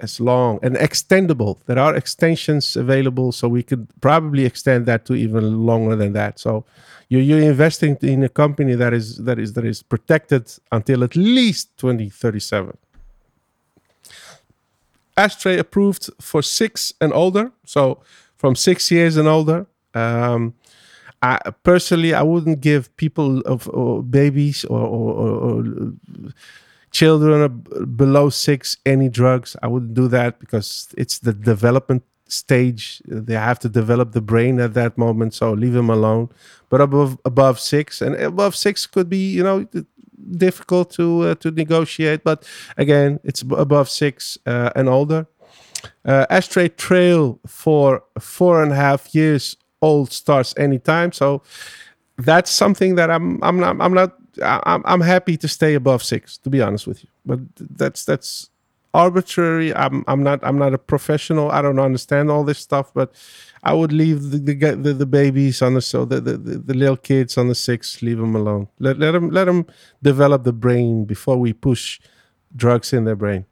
[0.00, 1.58] as long and extendable.
[1.66, 6.38] There are extensions available, so we could probably extend that to even longer than that.
[6.38, 6.64] So
[7.08, 11.16] you're, you're investing in a company that is that is that is protected until at
[11.16, 12.76] least 2037.
[15.16, 18.00] Ashtray approved for six and older, so
[18.36, 19.66] from six years and older.
[19.94, 20.54] Um,
[21.22, 25.92] I, personally, I wouldn't give people of or babies or, or, or,
[26.90, 29.56] children below six any drugs.
[29.62, 33.02] I wouldn't do that because it's the development stage.
[33.06, 36.30] They have to develop the brain at that moment, so leave them alone.
[36.68, 39.66] But above above six and above six could be, you know,
[40.36, 42.22] difficult to uh, to negotiate.
[42.24, 45.26] But again, it's above six uh, and older.
[46.04, 51.12] Uh, Ashtray Trail for four and a half years old starts anytime.
[51.12, 51.42] So
[52.16, 56.38] that's something that I'm I'm not I'm not I'm, I'm happy to stay above six
[56.38, 57.10] to be honest with you.
[57.24, 58.50] But that's that's
[58.94, 59.74] arbitrary.
[59.74, 61.50] I'm I'm not I'm not a professional.
[61.50, 63.12] I don't understand all this stuff, but
[63.62, 66.96] I would leave the the, the, the babies on the so the, the, the little
[66.96, 68.02] kids on the six.
[68.02, 68.68] Leave them alone.
[68.78, 69.66] Let let them let them
[70.02, 72.00] develop the brain before we push
[72.54, 73.44] drugs in their brain.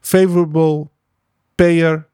[0.00, 0.90] Favorable
[1.56, 2.06] payer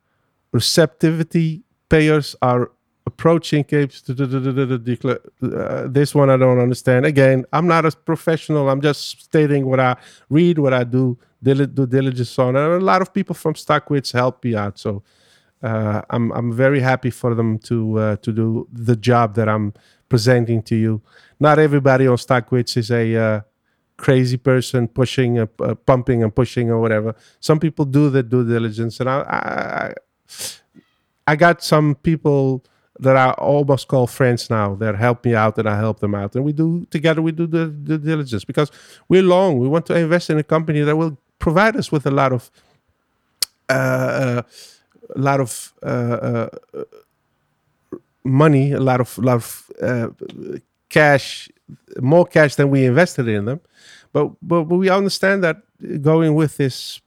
[0.52, 1.62] receptivity.
[1.88, 2.72] Payers are
[3.06, 4.02] approaching capes.
[4.10, 7.06] Uh, this one I don't understand.
[7.06, 8.68] Again, I'm not a professional.
[8.68, 9.96] I'm just stating what I
[10.28, 12.56] read, what I do, do diligence on.
[12.56, 14.78] And a lot of people from StockTwits help me out.
[14.78, 15.02] So
[15.62, 19.72] uh, I'm I'm very happy for them to uh, to do the job that I'm
[20.08, 21.00] presenting to you.
[21.38, 23.40] Not everybody on StockTwits is a uh,
[23.96, 25.46] crazy person pushing, uh,
[25.86, 27.14] pumping, and pushing or whatever.
[27.40, 29.94] Some people do the due diligence, and I I,
[31.26, 32.64] I got some people
[32.98, 36.34] that I almost call friends now that help me out and I help them out.
[36.34, 38.70] And we do together, we do the, the diligence because
[39.08, 39.58] we're long.
[39.58, 42.50] We want to invest in a company that will provide us with a lot of,
[43.68, 44.42] uh, uh
[45.14, 46.48] a lot of uh, uh,
[48.24, 50.08] money, a lot of, lot of uh,
[50.88, 51.48] cash,
[52.00, 53.60] more cash than we invested in them.
[54.12, 55.58] But, but, but we understand that
[56.02, 57.00] going with this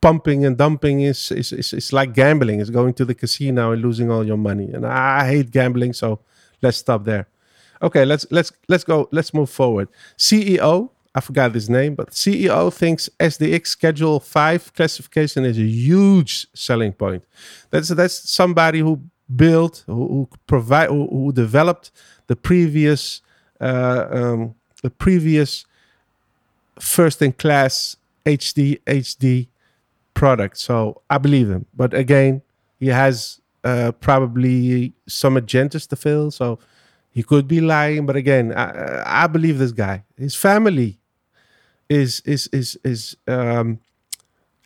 [0.00, 2.60] pumping and dumping is, is, is, is like gambling.
[2.60, 4.70] It's going to the casino and losing all your money.
[4.72, 6.20] And I hate gambling, so
[6.62, 7.28] let's stop there.
[7.82, 9.08] Okay, let's let's let's go.
[9.10, 9.88] Let's move forward.
[10.18, 16.46] CEO, I forgot his name, but CEO thinks SDX Schedule Five classification is a huge
[16.52, 17.24] selling point.
[17.70, 19.00] That's that's somebody who
[19.34, 21.90] built, who, who provide, who, who, developed
[22.26, 23.22] the previous
[23.60, 25.64] uh, um, the previous
[26.78, 29.48] first in class HD HD
[30.20, 30.58] product.
[30.58, 31.64] So I believe him.
[31.74, 32.42] But again,
[32.78, 36.30] he has uh, probably some agendas to fill.
[36.30, 36.58] So
[37.10, 38.04] he could be lying.
[38.04, 40.04] But again, I, I believe this guy.
[40.16, 41.00] His family
[41.88, 43.80] is is is is um,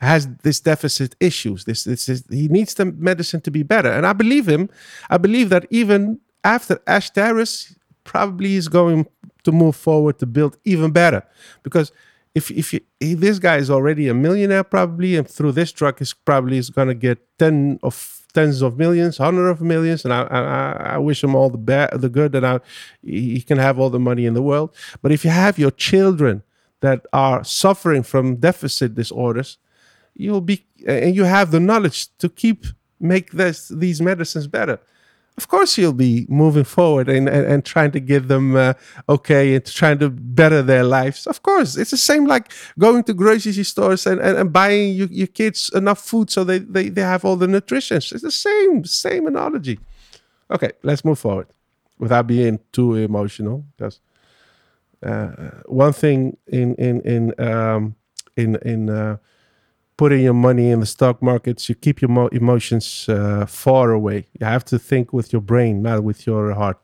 [0.01, 1.65] has this deficit issues.
[1.65, 3.93] This, this is he needs the medicine to be better.
[3.97, 4.69] And I believe him.
[5.09, 9.07] I believe that even after Ashtaris, probably is going
[9.45, 11.23] to move forward to build even better
[11.63, 11.93] because
[12.35, 16.13] if if you, this guy is already a millionaire probably, and through this drug is
[16.13, 20.23] probably is going to get ten of tens of millions, hundred of millions, and I,
[20.23, 22.61] I, I wish him all the bad, the good, and I,
[23.03, 24.75] he can have all the money in the world.
[25.01, 26.43] But if you have your children
[26.81, 29.59] that are suffering from deficit disorders,
[30.15, 32.67] you'll be and you have the knowledge to keep
[32.99, 34.81] make this these medicines better.
[35.37, 38.75] Of course you'll be moving forward and, and, and trying to get them uh,
[39.09, 41.27] okay and trying to better their lives.
[41.27, 45.09] Of course it's the same like going to grocery stores and, and, and buying you,
[45.11, 47.97] your kids enough food so they, they, they have all the nutrition.
[47.97, 49.81] It's the same same analogy.
[50.51, 51.49] Okay let's move forward
[51.99, 53.65] without being too emotional.
[53.77, 54.01] Because
[55.05, 57.95] uh, one thing in in in um,
[58.37, 59.17] in in uh,
[59.97, 64.27] putting your money in the stock markets, you keep your mo- emotions uh, far away.
[64.39, 66.79] You have to think with your brain, not with your heart.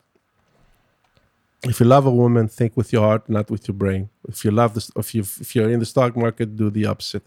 [1.63, 4.09] If you love a woman, think with your heart, not with your brain.
[4.27, 7.23] If you love this, if you if you're in the stock market, do the opposite.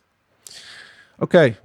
[1.23, 1.57] Okay,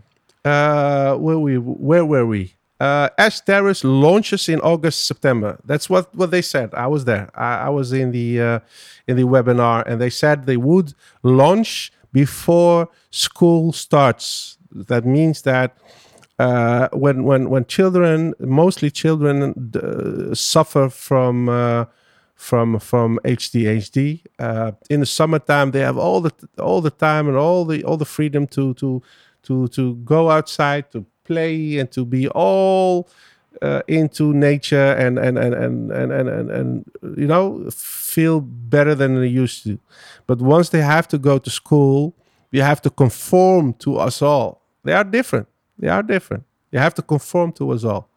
[0.46, 2.54] uh, where we where were we?
[2.80, 5.60] Uh, Ash Terrace launches in August September.
[5.66, 6.74] That's what what they said.
[6.76, 7.32] I was there.
[7.34, 8.60] I, I was in the uh,
[9.08, 14.58] in the webinar, and they said they would launch before school starts.
[14.72, 15.78] That means that
[16.38, 21.86] uh, when when when children, mostly children, uh, suffer from uh,
[22.36, 27.36] from from ADHD uh, in the summertime, they have all the all the time and
[27.38, 29.02] all the all the freedom to to
[29.44, 33.10] to to go outside to play and to be all
[33.62, 38.96] uh, into nature and and and and and and, and, and you know feel better
[38.96, 39.80] than they used to.
[40.28, 42.16] But once they have to go to school
[42.52, 44.62] you have to conform to us all.
[44.84, 45.48] They are different.
[45.78, 46.46] They are different.
[46.72, 48.10] You have to conform to us all.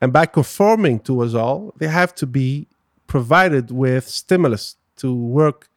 [0.00, 2.66] And by conforming to us all they have to be
[3.06, 5.68] provided with stimulus to work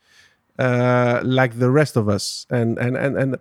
[0.60, 2.46] uh, like the rest of us.
[2.50, 3.38] And and and and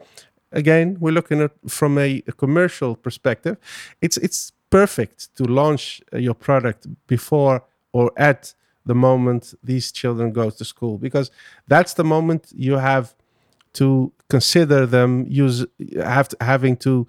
[0.50, 3.56] again we're looking at from a, a commercial perspective.
[4.00, 8.54] It's it's perfect to launch uh, your product before or at
[8.86, 11.30] the moment these children go to school because
[11.68, 13.14] that's the moment you have
[13.74, 15.64] to consider them use
[15.96, 17.06] have to, having to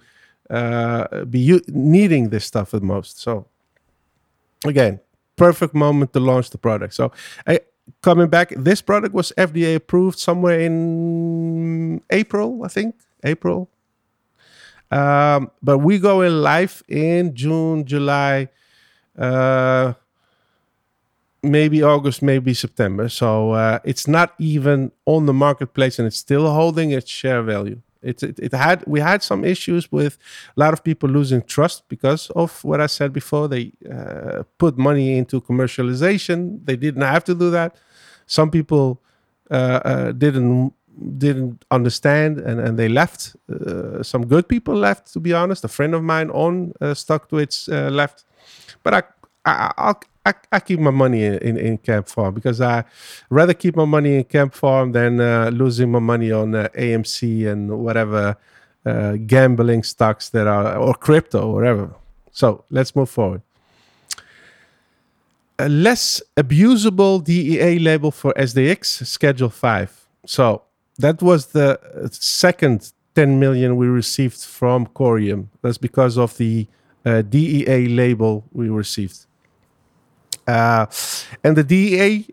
[0.50, 3.18] uh, be u- needing this stuff the most.
[3.20, 3.46] So
[4.64, 5.00] again
[5.36, 6.94] perfect moment to launch the product.
[6.94, 7.12] So
[7.46, 7.60] I,
[8.02, 12.94] coming back this product was fda approved somewhere in april i think.
[13.26, 13.68] April
[14.94, 18.48] um, but we go in live in June, July,
[19.18, 19.94] uh,
[21.42, 23.08] maybe August, maybe September.
[23.08, 27.80] So uh, it's not even on the marketplace, and it's still holding its share value.
[28.02, 30.16] It, it, it had we had some issues with
[30.56, 33.48] a lot of people losing trust because of what I said before.
[33.48, 36.64] They uh, put money into commercialization.
[36.64, 37.74] They didn't have to do that.
[38.26, 39.00] Some people
[39.50, 40.72] uh, uh, didn't
[41.18, 43.36] didn't understand and, and they left.
[43.50, 45.64] Uh, some good people left, to be honest.
[45.64, 48.24] A friend of mine on uh, StockTwits uh, left,
[48.82, 49.02] but I,
[49.44, 52.84] I, I'll, I, I keep my money in, in, KemPharm because I
[53.28, 57.78] rather keep my money in KemPharm than uh, losing my money on uh, AMC and
[57.78, 58.36] whatever
[58.86, 61.90] uh, gambling stocks that are or crypto or whatever.
[62.32, 63.42] So let's move forward.
[65.58, 70.06] A less abusable DEA label for SDX Schedule 5.
[70.26, 70.62] So
[70.98, 71.78] that was the
[72.12, 75.48] second 10 million we received from Corium.
[75.62, 76.66] That's because of the
[77.04, 79.26] uh, DEA label we received.
[80.46, 80.86] Uh,
[81.42, 82.26] and the DEA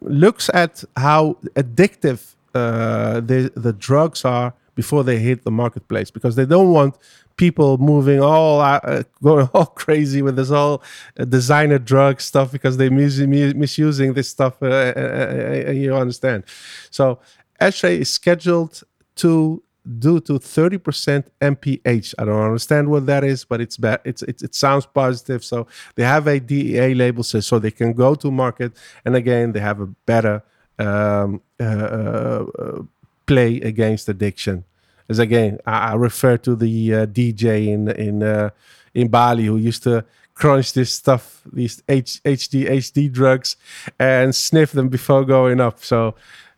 [0.00, 6.34] looks at how addictive uh, the, the drugs are before they hit the marketplace because
[6.36, 6.96] they don't want
[7.36, 10.82] people moving all uh, going all crazy with this all
[11.18, 16.44] uh, designer drug stuff because they're mis- misusing this stuff uh, you understand
[16.90, 17.18] so
[17.62, 18.82] Azstarys is scheduled
[19.16, 19.62] to
[19.98, 22.14] due to 30% MPH.
[22.18, 24.00] I don't understand what that is, but it's bad.
[24.04, 25.44] It's, it's, it sounds positive.
[25.44, 28.72] So they have a DEA label so, so they can go to market.
[29.04, 30.42] And again, they have a better
[30.78, 32.82] um, uh, uh,
[33.26, 34.64] play against addiction.
[35.08, 38.50] As again, I, I refer to the uh, DJ in in uh,
[38.94, 43.56] in Bali who used to crunch this stuff, these H, HD HD drugs,
[43.98, 45.84] and sniff them before going up.
[45.84, 46.14] So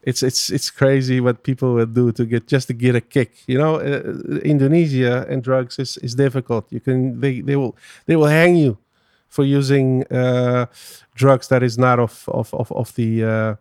[0.07, 3.33] it's it's it's crazy what people will do to get just to get a kick.
[3.47, 6.71] You know, uh, Indonesia and drugs is, is difficult.
[6.71, 8.79] You can they they will they will hang you
[9.29, 10.67] for using uh,
[11.15, 13.55] drugs that is not of of of, of the uh,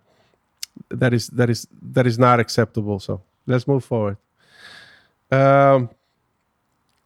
[0.89, 2.99] that is that is that is not acceptable.
[2.99, 4.17] So let's move forward.
[5.31, 5.89] Um,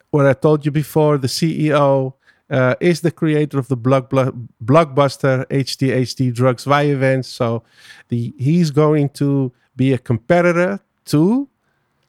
[0.09, 2.13] what I told you before, the CEO
[2.49, 4.33] uh, is the creator of the block, block,
[4.63, 7.25] blockbuster HDHD drugs Vyvanse.
[7.25, 7.63] So
[8.09, 11.47] the he's going to be a competitor to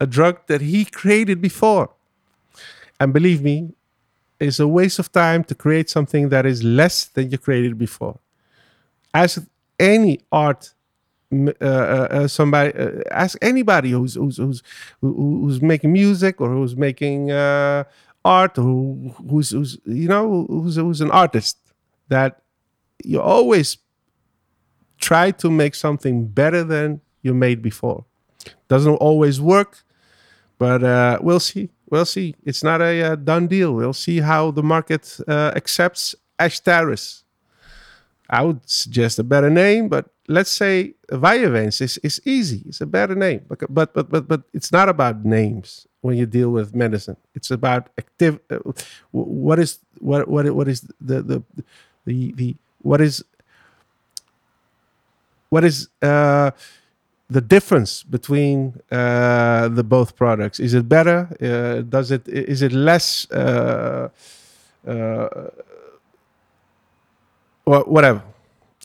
[0.01, 1.91] a drug that he created before.
[3.01, 3.75] And believe me,
[4.41, 8.19] it's a waste of time to create something that is less than you created before.
[9.13, 9.45] As
[9.79, 10.73] any art
[11.31, 14.63] uh, uh, uh, somebody uh, ask anybody who's who's who's
[15.03, 17.85] who's making music or who's making uh,
[18.29, 21.57] art who who's, who's you know who's, who's an artist
[22.09, 22.43] that
[23.05, 23.79] you always
[24.99, 28.05] try to make something better than you made before.
[28.69, 29.83] Doesn't always work,
[30.59, 31.71] but uh, we'll see.
[31.91, 32.35] We'll see.
[32.45, 33.73] It's not a, uh done deal.
[33.73, 37.23] We'll see how the market uh, accepts Azstarys.
[38.29, 42.63] I would suggest a better name, but let's say Vyvanse is, is easy.
[42.67, 46.27] It's a better name, but, but but but but it's not about names when you
[46.27, 47.17] deal with medicine.
[47.35, 48.41] It's about active.
[48.51, 48.59] Uh,
[49.13, 51.43] what is what what what is the the
[52.05, 53.25] the the what is
[55.51, 56.51] what is uh,
[57.31, 60.61] the difference between uh, the both products?
[60.61, 61.29] Is it better?
[61.41, 63.31] Uh, does it is it less?
[63.31, 64.09] Uh,
[64.87, 65.51] uh,
[67.67, 68.23] or whatever.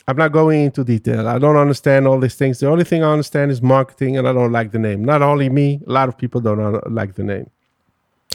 [0.07, 1.27] I'm not going into detail.
[1.27, 2.59] I don't understand all these things.
[2.59, 5.03] The only thing I understand is marketing, and I don't like the name.
[5.05, 7.49] Not only me, a lot of people don't like the name.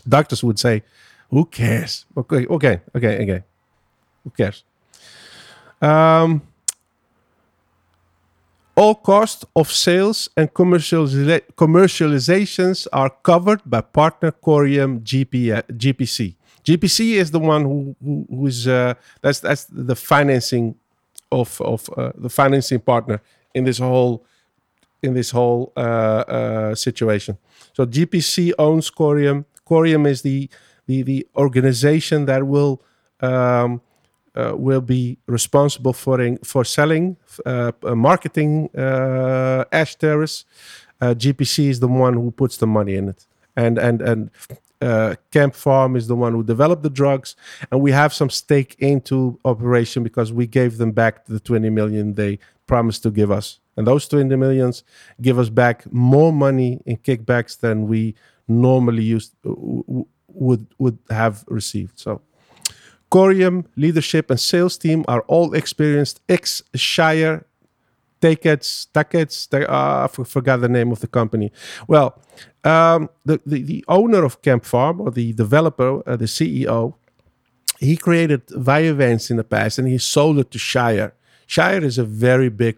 [0.08, 0.82] Doctors would say,
[1.30, 3.42] "Who cares?" Okay, okay, okay, okay.
[4.24, 4.64] Who cares?
[5.82, 6.42] Um,
[8.74, 16.34] all costs of sales and commercializa- commercializations are covered by partner Corium GP, GPC.
[16.64, 20.74] GPC is the one who, who who is uh, that's that's the financing
[21.30, 23.20] of of uh, the financing partner
[23.54, 24.24] in this whole
[25.02, 27.38] in this whole uh, uh situation.
[27.72, 29.44] So GPC owns Corium.
[29.68, 30.48] Corium is the
[30.86, 32.82] the the organization that will
[33.20, 33.80] um,
[34.34, 40.44] uh, will be responsible for in, for selling, uh, uh marketing Azstarys.
[41.00, 43.26] Uh, GPC is the one who puts the money in it,
[43.56, 44.30] and and and
[44.80, 47.36] uh, KemPharm is the one who developed the drugs,
[47.70, 52.14] and we have some stake into operation because we gave them back the 20 million
[52.14, 54.84] they promised to give us, and those 20 millions
[55.20, 58.14] give us back more money in kickbacks than we
[58.46, 61.98] normally used would would have received.
[61.98, 62.22] So
[63.10, 67.46] Corium leadership and sales team are all experienced ex Shire
[68.20, 71.52] Takets, Takets, uh, I forgot the name of the company.
[71.86, 72.20] Well,
[72.64, 76.94] um, the, the, the owner of KemPharm or the developer, uh, the CEO,
[77.78, 81.14] he created Vyvanse in the past and he sold it to Shire.
[81.46, 82.76] Shire is a very big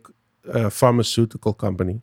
[0.52, 2.02] uh, pharmaceutical company.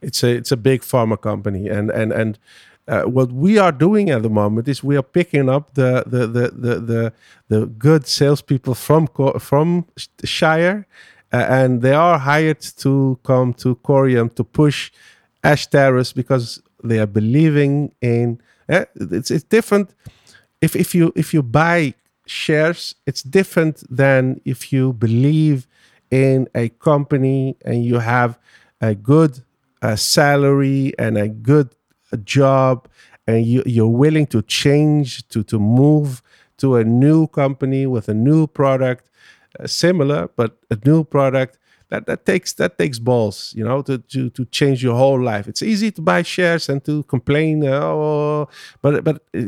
[0.00, 2.38] It's a it's a big pharma company, and and and
[2.86, 6.26] uh, what we are doing at the moment is we are picking up the the
[6.26, 7.12] the the the,
[7.48, 9.08] the good salespeople from
[9.38, 9.86] from
[10.24, 10.86] Shire,
[11.32, 14.90] and they are hired to come to Corium to push
[15.42, 18.40] Azstarys because they are believing in.
[18.68, 19.94] Uh, it's it's different.
[20.60, 21.94] If if you if you buy
[22.26, 25.66] shares, it's different than if you believe
[26.10, 28.38] in a company and you have
[28.80, 29.42] a good
[29.82, 31.74] uh, salary and a good
[32.12, 32.88] a job
[33.26, 36.22] and you, you're willing to change to to move
[36.58, 42.06] to a new company with a new product uh, similar but a new product that
[42.06, 45.62] that takes that takes balls you know to to to change your whole life it's
[45.62, 48.48] easy to buy shares and to complain uh, oh
[48.82, 49.42] but but uh,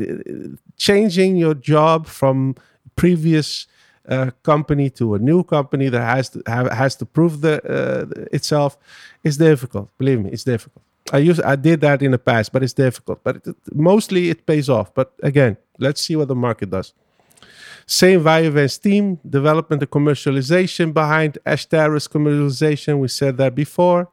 [0.77, 2.55] changing your job from
[2.97, 3.67] previous
[4.09, 8.25] uh, company to a new company that has to have, has to prove the uh,
[8.33, 8.79] itself
[9.25, 10.83] is difficult believe me it's difficult
[11.13, 13.21] I use I did that in the past, but it's difficult.
[13.25, 14.93] But it, mostly it pays off.
[14.95, 16.93] But again, let's see what the market does.
[17.91, 22.99] Same Vyvanse team, development and commercialization behind Azstarys commercialization.
[22.99, 24.11] We said that before.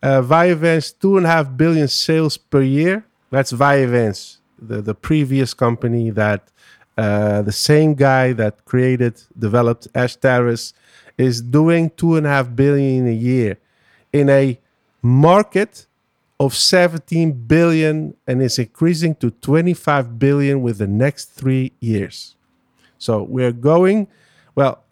[0.00, 0.22] Uh,
[1.00, 3.04] two and a half billion sales per year.
[3.30, 6.52] That's Vyvanse, the, the previous company that
[6.96, 10.72] uh, the same guy that created, developed Azstarys
[11.18, 13.58] is doing two and a half billion a year
[14.12, 14.56] in a
[15.02, 15.88] market
[16.38, 22.36] of 17 billion and is increasing to 25 billion with the next three years.
[23.00, 24.06] So we're going.
[24.54, 24.84] Well,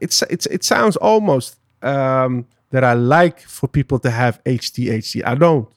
[0.00, 5.22] it's it's it sounds almost um, that I like for people to have HTHC.
[5.26, 5.68] I don't.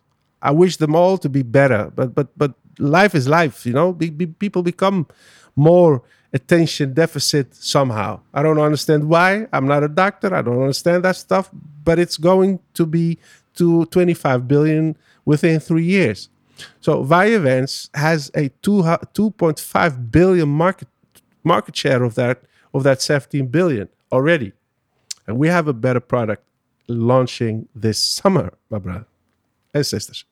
[0.42, 3.66] I wish them all to be better, but but but life is life.
[3.66, 5.08] You know, be, be, people become
[5.56, 6.04] more
[6.34, 8.22] attention deficit somehow.
[8.34, 9.48] I don't understand why.
[9.52, 10.34] I'm not a doctor.
[10.34, 11.50] I don't understand that stuff,
[11.84, 13.18] but it's going to be
[13.56, 16.30] to 25 billion within three years.
[16.80, 20.88] So Vyvanse has a 2, 2.5 billion market
[21.44, 24.54] market share of that of that 17 billion already.
[25.28, 26.44] And we have a better product
[26.88, 29.06] launching this summer, my brother
[29.74, 30.26] and sisters.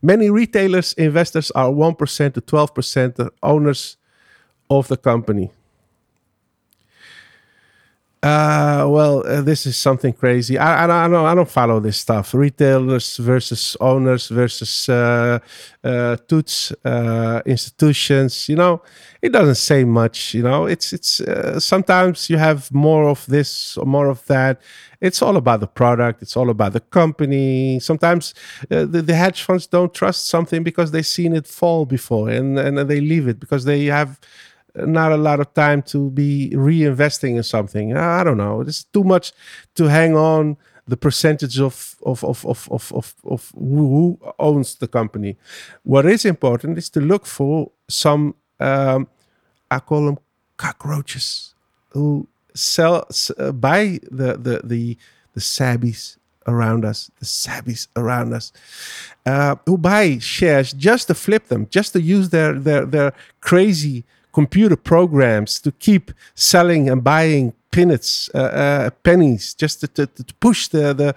[0.00, 3.96] Many retailers, investors are 1% to 12% owners
[4.70, 5.50] of the company.
[8.22, 10.56] Uh, well, uh, this is something crazy.
[10.56, 12.32] I, I, I don't I don't follow this stuff.
[12.34, 15.40] Retailers versus owners versus uh,
[15.82, 18.48] uh, toots uh, institutions.
[18.48, 18.82] You know,
[19.22, 20.34] it doesn't say much.
[20.34, 24.62] You know, it's it's uh, sometimes you have more of this or more of that.
[25.00, 26.22] It's all about the product.
[26.22, 27.80] It's all about the company.
[27.80, 28.34] Sometimes
[28.70, 32.56] uh, the, the hedge funds don't trust something because they've seen it fall before, and
[32.56, 34.20] and they leave it because they have
[34.74, 37.96] not a lot of time to be reinvesting in something.
[37.96, 38.62] I don't know.
[38.62, 39.32] It's too much
[39.74, 40.56] to hang on
[40.88, 45.36] the percentage of of of of of of, of who owns the company.
[45.82, 49.08] What is important is to look for some um,
[49.70, 50.18] I call them
[50.56, 51.54] cockroaches
[51.90, 53.06] who sell
[53.38, 54.98] uh, buy the the the
[55.34, 58.52] the sabbies around us, the sabbies around us,
[59.24, 64.04] uh, who buy shares just to flip them, just to use their their their crazy
[64.32, 70.68] computer programs to keep selling and buying uh, uh, pennies, just to, to, to push
[70.68, 71.14] the, the,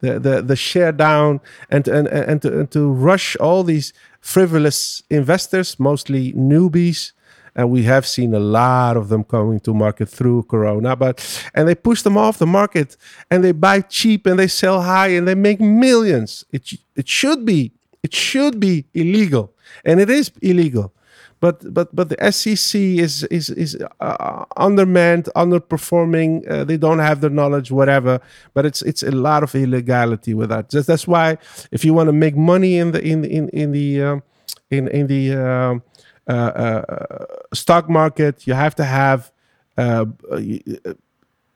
[0.00, 1.40] the, the, the share down
[1.70, 7.12] and, and, and, to, and to rush all these frivolous investors, mostly newbies.
[7.54, 11.66] And we have seen a lot of them coming to market through Corona, but and
[11.66, 12.96] they push them off the market
[13.30, 16.44] and they buy cheap and they sell high and they make millions.
[16.52, 17.72] It it should be
[18.04, 19.54] it should be illegal,
[19.84, 20.94] and it is illegal
[21.40, 26.48] but but but the SEC is is is uh, undermanned, underperforming.
[26.50, 28.20] Uh, they don't have the knowledge, whatever.
[28.54, 30.70] But it's it's a lot of illegality with that.
[30.70, 31.38] That's why
[31.70, 34.22] if you want to make money in the in in in the um,
[34.70, 35.82] in in the um,
[36.28, 39.30] uh, uh, stock market, you have to have
[39.76, 40.06] uh,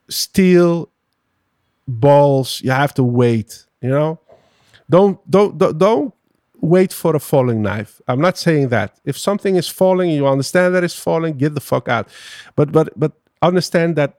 [0.08, 0.90] steel
[1.88, 2.60] balls.
[2.62, 3.66] You have to wait.
[3.80, 4.20] You know,
[4.88, 6.14] don't don't don't, don't
[6.62, 8.00] wait for a falling knife.
[8.08, 8.98] I'm not saying that.
[9.04, 12.08] If something is falling, you understand that it's falling, get the fuck out.
[12.56, 14.14] But but but understand that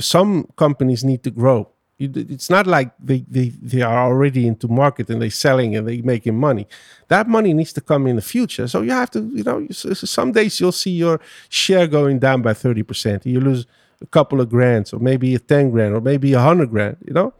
[0.00, 1.68] some companies need to grow.
[2.00, 6.00] It's not like they, they, they are already into market and they're selling and they're
[6.04, 6.68] making money.
[7.08, 8.68] That money needs to come in the future.
[8.68, 12.52] So you have to, you know, some days you'll see your share going down by
[12.52, 13.26] 30%.
[13.26, 13.66] You lose
[14.00, 17.12] a couple of grand, or maybe a 10 grand, or maybe a 100 grand, you
[17.12, 17.34] know?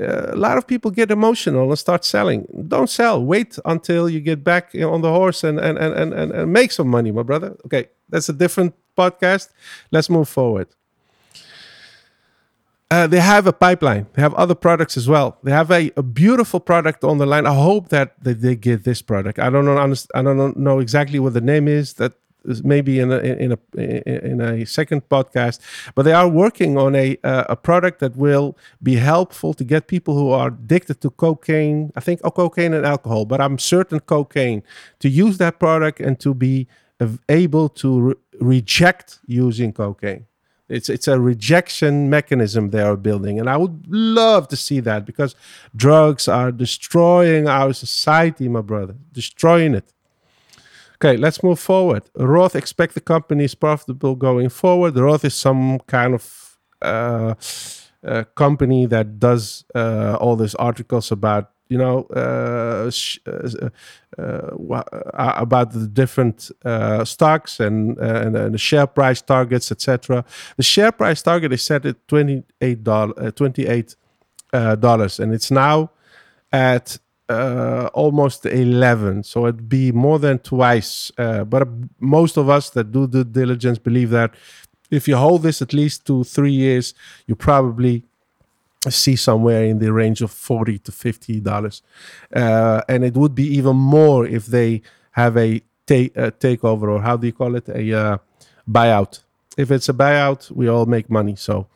[0.00, 2.46] uh, a lot of people get emotional and start selling.
[2.68, 3.24] Don't sell.
[3.24, 6.88] Wait until you get back on the horse and and and and, and make some
[6.88, 7.56] money, my brother.
[7.64, 9.50] Okay, that's a different podcast.
[9.90, 10.68] Let's move forward.
[12.90, 14.06] Uh, they have a pipeline.
[14.14, 15.36] They have other products as well.
[15.42, 17.46] They have a, a beautiful product on the line.
[17.46, 19.38] I hope that they, they get this product.
[19.38, 19.76] I don't know.
[20.14, 21.94] I don't know exactly what the name is.
[21.94, 22.14] That
[22.44, 25.60] maybe in a in a in a second podcast
[25.94, 29.86] but they are working on a uh, a product that will be helpful to get
[29.86, 34.00] people who are addicted to cocaine i think oh, cocaine and alcohol but i'm certain
[34.00, 34.62] cocaine
[34.98, 36.66] to use that product and to be
[37.28, 40.26] able to re- reject using cocaine.
[40.68, 45.06] It's it's a rejection mechanism they are building and i would love to see that
[45.06, 45.34] because
[45.74, 49.94] drugs are destroying our society my brother destroying it
[51.00, 52.02] Okay, let's move forward.
[52.16, 54.96] Roth expect the company is profitable going forward.
[54.96, 57.34] Roth is some kind of uh,
[58.04, 62.90] uh, company that does uh, all these articles about you know uh,
[63.26, 63.70] uh,
[64.18, 66.50] uh, about the different
[67.04, 70.24] stocks and, and, and the share price targets, etc.
[70.56, 73.94] The share price target is set at twenty eight dollars, twenty eight
[74.52, 75.90] dollars, and it's now
[76.52, 76.98] at
[77.28, 81.68] uh, almost 11 so it'd be more than twice uh, but
[82.00, 84.34] most of us that do the diligence believe that
[84.90, 86.94] if you hold this at least two three years
[87.26, 88.04] you probably
[88.88, 91.82] see somewhere in the range of 40 to 50 dollars.
[92.34, 97.02] Uh, and it would be even more if they have a take a takeover or
[97.02, 97.68] how do you call it?
[97.68, 98.18] A uh,
[98.70, 99.20] buyout
[99.58, 101.66] if it's a buyout we all make money so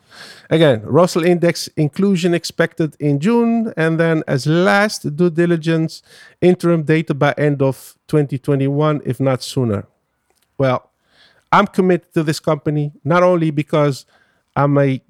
[0.51, 3.73] Again, Russell Index inclusion expected in June.
[3.77, 6.03] And then as last, due diligence,
[6.41, 9.87] interim data by end of 2021, if not sooner.
[10.59, 10.91] Well,
[11.51, 14.07] I'm committed to this company, not only because
[14.57, 15.03] I'm a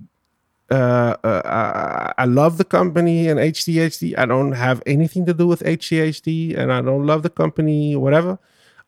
[0.70, 4.16] uh, uh, I love the company and HDHD.
[4.16, 8.38] I don't have anything to do with HDHD, and I don't love the company, whatever.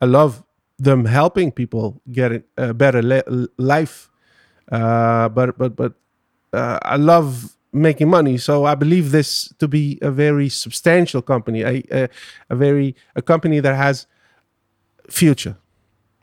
[0.00, 0.42] I love
[0.78, 3.02] them helping people get a better
[3.58, 4.10] life.
[4.70, 5.92] Uh, but but but
[6.52, 8.38] uh, I love making money.
[8.38, 12.08] So I believe this to be a very substantial company, a, a,
[12.50, 14.06] a very a company that has
[15.10, 15.56] future.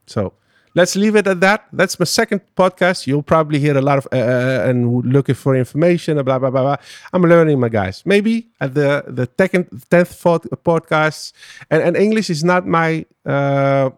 [0.08, 0.34] So
[0.74, 1.68] let's leave it at that.
[1.74, 3.06] That's my second podcast.
[3.06, 6.62] You'll probably hear a lot of uh, uh and looking for information, blah blah blah
[6.62, 6.78] blah.
[7.14, 8.04] I'm learning, my guys.
[8.06, 10.24] Maybe at the the second, tenth,
[10.64, 11.34] podcast,
[11.70, 13.92] and, and English is not my uh,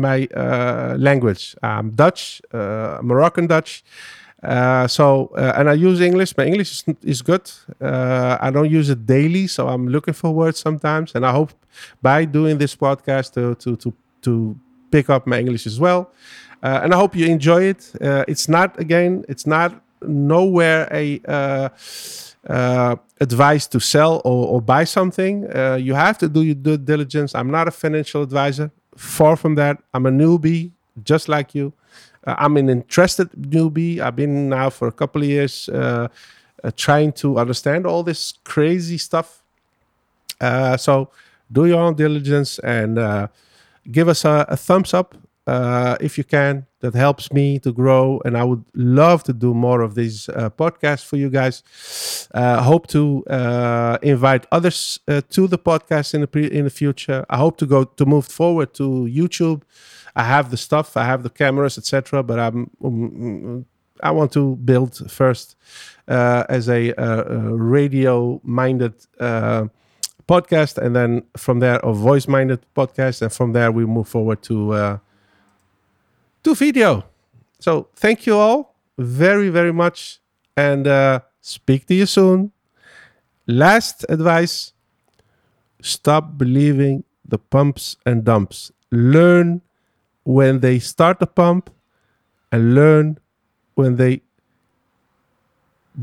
[0.00, 1.54] my uh, language.
[1.62, 3.82] I'm Dutch, uh, Moroccan Dutch
[4.42, 6.36] Uh, so, and I use English.
[6.36, 7.50] My English is, is good.
[7.80, 11.14] I don't use it daily, so I'm looking for words sometimes.
[11.14, 11.50] And I hope
[12.02, 13.92] by doing this podcast to to to,
[14.22, 14.56] to
[14.90, 16.00] pick up my English as well.
[16.62, 17.90] Uh, and I hope you enjoy it.
[18.00, 19.70] Uh, it's not again, it's not
[20.02, 21.68] nowhere a uh,
[23.20, 25.42] advice to sell or, or buy something.
[25.80, 27.34] You have to do your due diligence.
[27.34, 28.70] I'm not a financial advisor.
[28.98, 29.78] Far from that.
[29.94, 30.72] I'm a newbie,
[31.04, 31.72] just like you.
[32.26, 34.00] Uh, I'm an interested newbie.
[34.00, 36.08] I've been now for a couple of years uh,
[36.64, 39.42] uh, trying to understand all this crazy stuff.
[40.40, 41.10] Uh, so
[41.52, 43.28] do your own diligence and uh,
[43.90, 45.14] give us a, a thumbs up
[45.46, 46.66] uh, if you can.
[46.80, 50.50] That helps me to grow, and I would love to do more of these uh,
[50.50, 52.28] podcasts for you guys.
[52.32, 56.70] Uh, hope to uh, invite others uh, to the podcast in the pre- in the
[56.70, 57.26] future.
[57.28, 59.62] I hope to go to move forward to YouTube.
[60.14, 62.22] I have the stuff, I have the cameras, etc.
[62.22, 63.66] But I'm um,
[64.00, 65.56] I want to build first
[66.06, 66.92] uh, as a,
[67.56, 68.94] radio minded
[70.28, 74.42] podcast, and then from there a voice minded podcast, and from there we move forward
[74.42, 74.98] to uh,
[76.44, 77.04] to video.
[77.60, 80.20] So thank you all very very much,
[80.56, 82.52] and uh, speak to you soon.
[83.46, 84.72] Last advice:
[85.80, 88.72] stop believing the pumps and dumps.
[88.90, 89.62] Learn
[90.24, 91.70] when they start the pump,
[92.52, 93.18] and learn
[93.74, 94.22] when they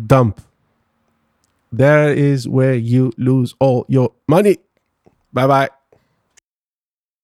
[0.07, 0.41] dump.
[1.71, 4.57] There is where you lose all your money.
[5.33, 5.74] Bye bye.